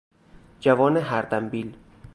[0.59, 1.77] جوان هردمبیل